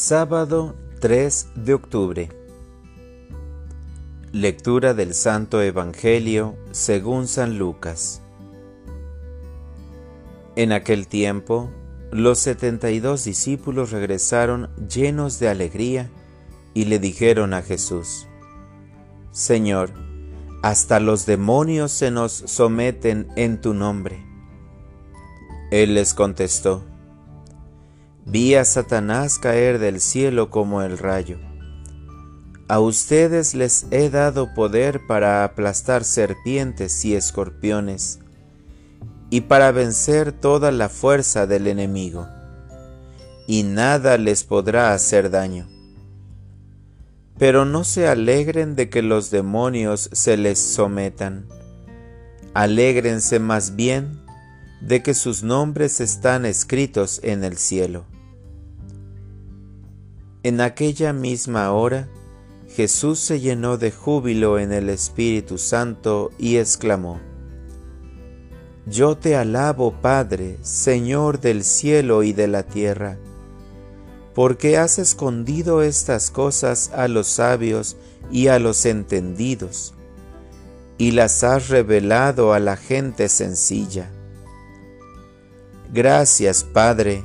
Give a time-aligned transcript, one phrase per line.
[0.00, 2.28] Sábado 3 de octubre.
[4.30, 8.22] Lectura del Santo Evangelio según San Lucas.
[10.54, 11.68] En aquel tiempo,
[12.12, 16.08] los setenta y dos discípulos regresaron llenos de alegría
[16.74, 18.28] y le dijeron a Jesús,
[19.32, 19.90] Señor,
[20.62, 24.24] hasta los demonios se nos someten en tu nombre.
[25.72, 26.84] Él les contestó,
[28.30, 31.38] Vi a Satanás caer del cielo como el rayo.
[32.68, 38.18] A ustedes les he dado poder para aplastar serpientes y escorpiones,
[39.30, 42.28] y para vencer toda la fuerza del enemigo,
[43.46, 45.66] y nada les podrá hacer daño.
[47.38, 51.46] Pero no se alegren de que los demonios se les sometan,
[52.52, 54.20] alégrense más bien
[54.82, 58.04] de que sus nombres están escritos en el cielo.
[60.44, 62.08] En aquella misma hora,
[62.68, 67.18] Jesús se llenó de júbilo en el Espíritu Santo y exclamó,
[68.86, 73.18] Yo te alabo, Padre, Señor del cielo y de la tierra,
[74.32, 77.96] porque has escondido estas cosas a los sabios
[78.30, 79.94] y a los entendidos,
[80.98, 84.08] y las has revelado a la gente sencilla.
[85.92, 87.24] Gracias, Padre,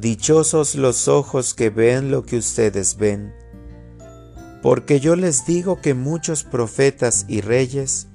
[0.00, 3.34] Dichosos los ojos que ven lo que ustedes ven,
[4.62, 8.06] porque yo les digo que muchos profetas y reyes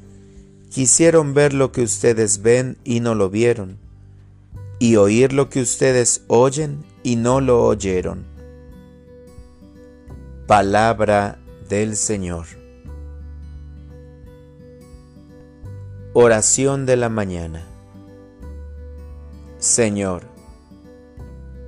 [0.71, 3.77] quisieron ver lo que ustedes ven y no lo vieron,
[4.79, 8.25] y oír lo que ustedes oyen y no lo oyeron.
[10.47, 11.37] Palabra
[11.69, 12.47] del Señor.
[16.13, 17.63] Oración de la mañana.
[19.59, 20.34] Señor,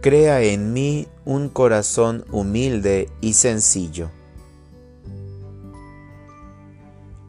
[0.02, 4.10] crea en mí un corazón humilde y sencillo.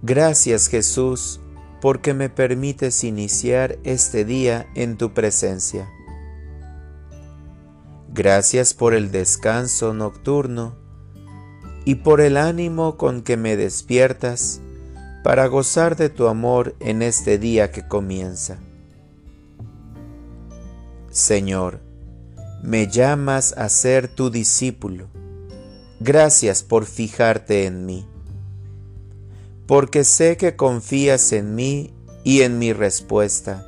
[0.03, 1.41] Gracias Jesús
[1.81, 5.89] porque me permites iniciar este día en tu presencia.
[8.13, 10.75] Gracias por el descanso nocturno
[11.85, 14.61] y por el ánimo con que me despiertas
[15.23, 18.59] para gozar de tu amor en este día que comienza.
[21.11, 21.81] Señor,
[22.63, 25.09] me llamas a ser tu discípulo.
[26.01, 28.07] Gracias por fijarte en mí,
[29.67, 31.93] porque sé que confías en mí
[32.25, 33.67] y en mi respuesta,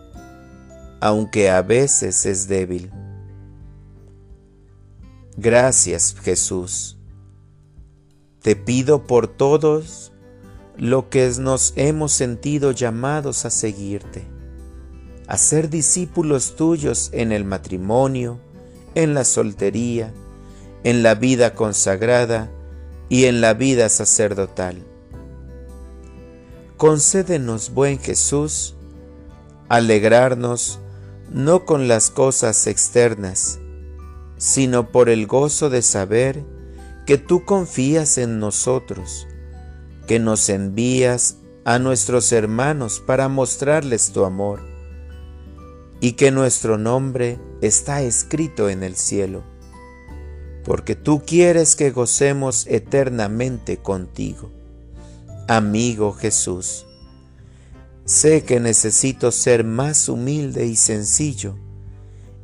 [1.00, 2.92] aunque a veces es débil.
[5.36, 6.98] Gracias Jesús.
[8.42, 10.12] Te pido por todos
[10.76, 14.24] lo que nos hemos sentido llamados a seguirte,
[15.26, 18.40] a ser discípulos tuyos en el matrimonio,
[18.94, 20.12] en la soltería,
[20.84, 22.50] en la vida consagrada
[23.08, 24.84] y en la vida sacerdotal.
[26.76, 28.74] Concédenos, buen Jesús,
[29.68, 30.80] alegrarnos
[31.30, 33.58] no con las cosas externas,
[34.38, 36.44] sino por el gozo de saber
[37.06, 39.26] que tú confías en nosotros,
[40.06, 44.69] que nos envías a nuestros hermanos para mostrarles tu amor
[46.00, 49.44] y que nuestro nombre está escrito en el cielo,
[50.65, 54.50] porque tú quieres que gocemos eternamente contigo.
[55.47, 56.87] Amigo Jesús,
[58.05, 61.56] sé que necesito ser más humilde y sencillo,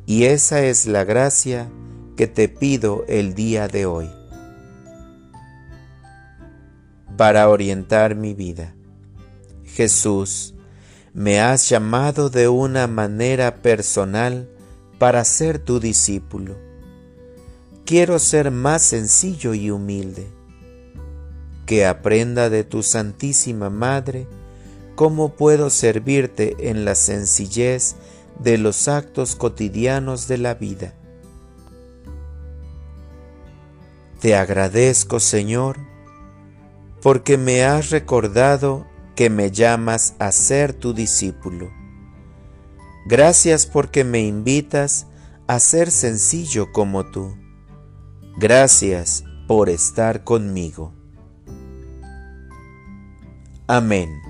[0.05, 1.69] y esa es la gracia
[2.15, 4.09] que te pido el día de hoy.
[7.15, 8.75] Para orientar mi vida.
[9.63, 10.56] Jesús,
[11.17, 14.47] me has llamado de una manera personal
[14.99, 16.55] para ser tu discípulo.
[17.87, 20.27] Quiero ser más sencillo y humilde.
[21.65, 24.27] Que aprenda de tu Santísima Madre
[24.93, 27.95] cómo puedo servirte en la sencillez
[28.37, 30.93] de los actos cotidianos de la vida.
[34.19, 35.79] Te agradezco, Señor,
[37.01, 38.85] porque me has recordado
[39.17, 41.71] que me llamas a ser tu discípulo.
[43.07, 45.07] Gracias porque me invitas
[45.47, 47.35] a ser sencillo como tú.
[48.37, 50.93] Gracias por estar conmigo.
[53.65, 54.26] Amén.